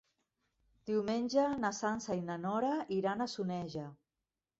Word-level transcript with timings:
Diumenge 0.89 1.43
na 1.65 1.71
Sança 1.79 2.15
i 2.21 2.23
na 2.31 2.37
Nora 2.45 2.71
iran 2.97 3.21
a 3.21 3.29
Soneja. 3.35 3.85